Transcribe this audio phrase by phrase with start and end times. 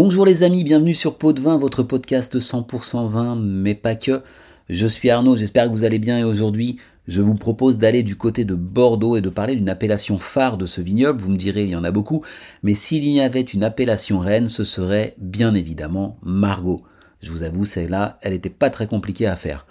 [0.00, 4.22] Bonjour les amis, bienvenue sur Pot de Vin, votre podcast 100% vin, mais pas que.
[4.68, 6.78] Je suis Arnaud, j'espère que vous allez bien et aujourd'hui
[7.08, 10.66] je vous propose d'aller du côté de Bordeaux et de parler d'une appellation phare de
[10.66, 11.20] ce vignoble.
[11.20, 12.24] Vous me direz, il y en a beaucoup,
[12.62, 16.84] mais s'il y avait une appellation reine, ce serait bien évidemment Margot.
[17.20, 19.66] Je vous avoue, celle-là, elle n'était pas très compliquée à faire.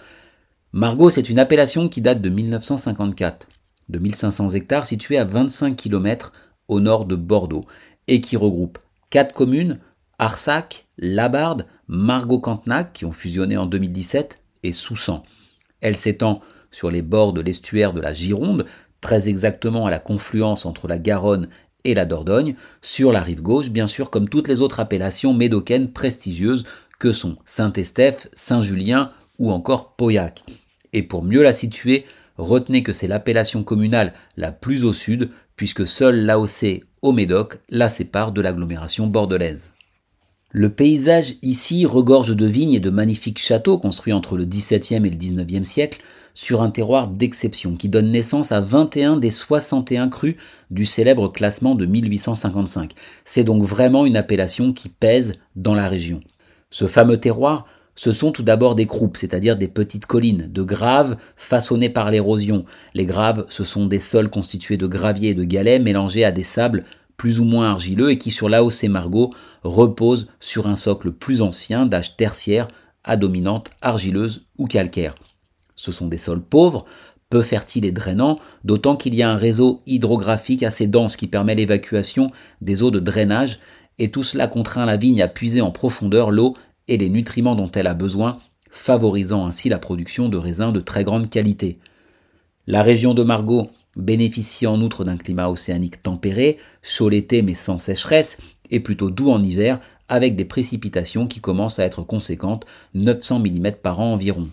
[0.74, 3.48] Margot, c'est une appellation qui date de 1954,
[3.88, 6.34] de 1500 hectares située à 25 km
[6.68, 7.64] au nord de Bordeaux
[8.10, 8.78] et qui regroupe
[9.10, 9.80] quatre communes,
[10.20, 15.24] Arsac, Labarde, Margot-Cantenac, qui ont fusionné en 2017, et Soussan.
[15.82, 18.66] Elle s'étend sur les bords de l'estuaire de la Gironde,
[19.00, 21.50] très exactement à la confluence entre la Garonne
[21.84, 25.92] et la Dordogne, sur la rive gauche, bien sûr, comme toutes les autres appellations médocaines
[25.92, 26.66] prestigieuses
[27.00, 30.44] que sont Saint-Estèphe, Saint-Julien ou encore Pauillac.
[30.94, 32.06] Et pour mieux la situer,
[32.38, 37.88] retenez que c'est l'appellation communale la plus au sud, puisque seule l'AOC au Médoc la
[37.88, 39.72] sépare de l'agglomération bordelaise.
[40.52, 45.10] Le paysage ici regorge de vignes et de magnifiques châteaux construits entre le XVIIe et
[45.10, 46.02] le XIXe siècle
[46.34, 50.38] sur un terroir d'exception qui donne naissance à 21 des 61 crus
[50.72, 52.94] du célèbre classement de 1855.
[53.26, 56.22] C'est donc vraiment une appellation qui pèse dans la région.
[56.70, 61.18] Ce fameux terroir, ce sont tout d'abord des croupes, c'est-à-dire des petites collines, de graves
[61.36, 62.64] façonnées par l'érosion.
[62.94, 66.44] Les graves, ce sont des sols constitués de gravier et de galets mélangés à des
[66.44, 66.86] sables
[67.18, 69.34] plus ou moins argileux et qui sur l'AOC Margot
[69.64, 72.68] repose sur un socle plus ancien d'âge tertiaire
[73.04, 75.16] à dominante argileuse ou calcaire.
[75.76, 76.86] Ce sont des sols pauvres,
[77.30, 81.56] peu fertiles et drainants, d'autant qu'il y a un réseau hydrographique assez dense qui permet
[81.56, 83.60] l'évacuation des eaux de drainage,
[84.00, 86.56] et tout cela contraint la vigne à puiser en profondeur l'eau
[86.88, 88.34] et les nutriments dont elle a besoin,
[88.70, 91.80] favorisant ainsi la production de raisins de très grande qualité.
[92.66, 97.80] La région de Margot bénéficie en outre d'un climat océanique tempéré, chaud l'été mais sans
[97.80, 98.38] sécheresse,
[98.72, 103.72] et plutôt doux en hiver, avec des précipitations qui commencent à être conséquentes, 900 mm
[103.82, 104.50] par an environ.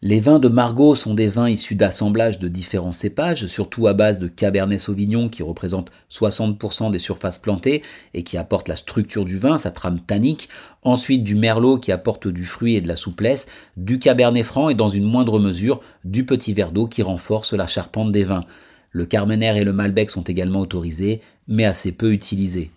[0.00, 4.20] Les vins de Margaux sont des vins issus d'assemblages de différents cépages, surtout à base
[4.20, 7.82] de Cabernet Sauvignon qui représente 60% des surfaces plantées
[8.14, 10.50] et qui apporte la structure du vin, sa trame tannique,
[10.84, 14.76] ensuite du Merlot qui apporte du fruit et de la souplesse, du Cabernet Franc et
[14.76, 18.44] dans une moindre mesure du Petit Verdot qui renforce la charpente des vins.
[18.92, 22.70] Le Carmener et le Malbec sont également autorisés, mais assez peu utilisés.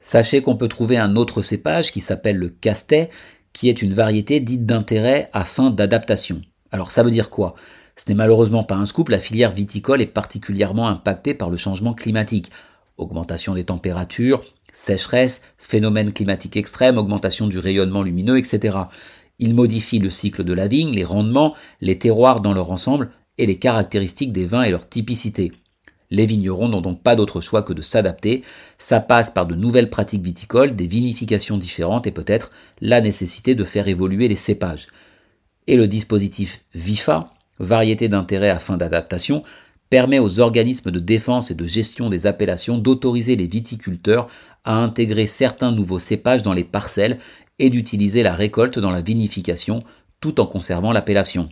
[0.00, 3.10] Sachez qu'on peut trouver un autre cépage qui s'appelle le Castet,
[3.52, 6.42] qui est une variété dite d'intérêt à fin d'adaptation.
[6.72, 7.54] Alors ça veut dire quoi?
[7.96, 11.92] Ce n'est malheureusement pas un scoop, la filière viticole est particulièrement impactée par le changement
[11.92, 12.50] climatique.
[12.96, 18.78] Augmentation des températures, sécheresse, phénomènes climatiques extrêmes, augmentation du rayonnement lumineux, etc.
[19.38, 23.46] Il modifie le cycle de la vigne, les rendements, les terroirs dans leur ensemble et
[23.46, 25.52] les caractéristiques des vins et leur typicité.
[26.10, 28.42] Les vignerons n'ont donc pas d'autre choix que de s'adapter.
[28.78, 32.50] Ça passe par de nouvelles pratiques viticoles, des vinifications différentes et peut-être
[32.80, 34.88] la nécessité de faire évoluer les cépages.
[35.66, 39.44] Et le dispositif VIFA, variété d'intérêt à fin d'adaptation,
[39.88, 44.28] permet aux organismes de défense et de gestion des appellations d'autoriser les viticulteurs
[44.64, 47.18] à intégrer certains nouveaux cépages dans les parcelles
[47.58, 49.84] et d'utiliser la récolte dans la vinification
[50.20, 51.48] tout en conservant l'appellation.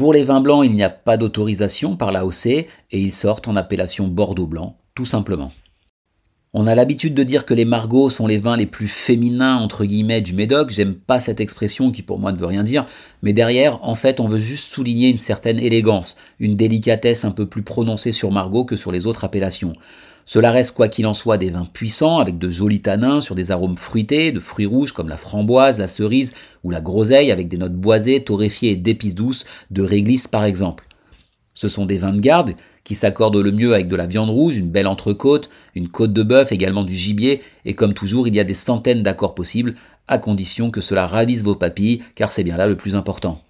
[0.00, 3.54] Pour les vins blancs, il n'y a pas d'autorisation par l'AOC et ils sortent en
[3.54, 5.52] appellation Bordeaux blanc, tout simplement.
[6.52, 9.84] On a l'habitude de dire que les margots sont les vins les plus féminins entre
[9.84, 10.70] guillemets du Médoc.
[10.70, 12.86] J'aime pas cette expression qui pour moi ne veut rien dire,
[13.22, 17.46] mais derrière, en fait, on veut juste souligner une certaine élégance, une délicatesse un peu
[17.46, 19.74] plus prononcée sur Margot que sur les autres appellations.
[20.24, 23.52] Cela reste quoi qu'il en soit des vins puissants avec de jolis tanins sur des
[23.52, 26.34] arômes fruités, de fruits rouges comme la framboise, la cerise
[26.64, 30.84] ou la groseille avec des notes boisées, torréfiées et d'épices douces, de réglisse par exemple.
[31.54, 32.54] Ce sont des vins de garde
[32.84, 36.22] qui s'accordent le mieux avec de la viande rouge, une belle entrecôte, une côte de
[36.22, 39.74] bœuf, également du gibier, et comme toujours, il y a des centaines d'accords possibles,
[40.08, 43.42] à condition que cela ravisse vos papilles, car c'est bien là le plus important.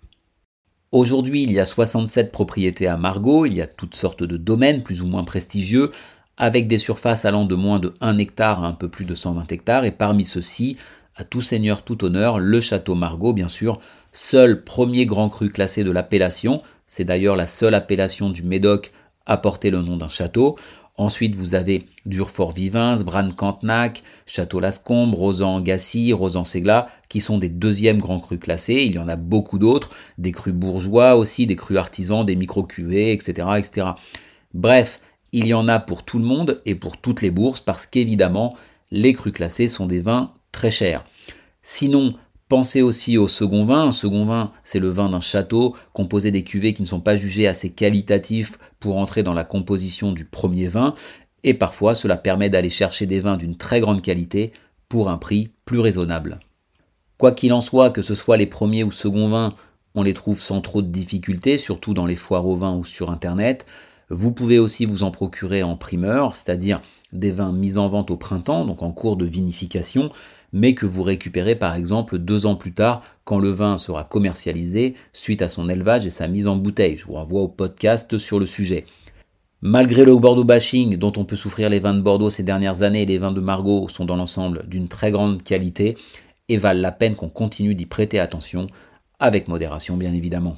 [0.92, 4.82] Aujourd'hui, il y a 67 propriétés à Margot, il y a toutes sortes de domaines
[4.82, 5.92] plus ou moins prestigieux,
[6.36, 9.52] avec des surfaces allant de moins de 1 hectare à un peu plus de 120
[9.52, 10.76] hectares, et parmi ceux-ci,
[11.14, 13.78] à tout seigneur, tout honneur, le château Margaux, bien sûr,
[14.12, 18.90] seul premier grand cru classé de l'appellation, c'est d'ailleurs la seule appellation du Médoc
[19.26, 20.56] à porter le nom d'un château.
[20.96, 28.82] Ensuite, vous avez Durfort-Vivins, Bran-Cantenac, Château-Lascombe, Rosan-Gassy, Rosan-Ségla, qui sont des deuxièmes grands crus classés.
[28.84, 29.88] Il y en a beaucoup d'autres,
[30.18, 33.86] des crus bourgeois aussi, des crus artisans, des micro-cuvées, etc., etc.
[34.52, 35.00] Bref,
[35.32, 38.54] il y en a pour tout le monde et pour toutes les bourses parce qu'évidemment,
[38.90, 41.04] les crus classés sont des vins très chers.
[41.62, 42.14] Sinon,
[42.50, 43.86] pensez aussi au second vin.
[43.86, 47.16] Un second vin, c'est le vin d'un château composé des cuvées qui ne sont pas
[47.16, 50.94] jugées assez qualitatifs pour entrer dans la composition du premier vin.
[51.44, 54.52] Et parfois, cela permet d'aller chercher des vins d'une très grande qualité
[54.88, 56.40] pour un prix plus raisonnable.
[57.16, 59.54] Quoi qu'il en soit, que ce soit les premiers ou seconds vins,
[59.94, 63.10] on les trouve sans trop de difficultés, surtout dans les foires au vin ou sur
[63.10, 63.64] internet.
[64.08, 66.80] Vous pouvez aussi vous en procurer en primeur, c'est-à-dire
[67.12, 70.10] des vins mis en vente au printemps, donc en cours de vinification,
[70.52, 74.94] mais que vous récupérez par exemple deux ans plus tard quand le vin sera commercialisé
[75.12, 76.96] suite à son élevage et sa mise en bouteille.
[76.96, 78.84] Je vous renvoie au podcast sur le sujet.
[79.62, 83.04] Malgré le Bordeaux bashing dont on peut souffrir les vins de Bordeaux ces dernières années,
[83.04, 85.96] les vins de Margaux sont dans l'ensemble d'une très grande qualité
[86.48, 88.68] et valent la peine qu'on continue d'y prêter attention,
[89.18, 90.56] avec modération bien évidemment.